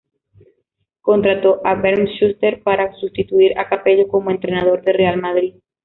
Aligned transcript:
Contrató 1.01 1.61
a 1.63 1.75
Bernd 1.75 2.07
Schuster 2.17 2.63
para 2.63 2.91
sustituir 2.95 3.55
a 3.59 3.69
Capello 3.69 4.07
como 4.07 4.31
Entrenador 4.31 4.81
del 4.83 4.95
Real 4.95 5.21
Madrid. 5.21 5.57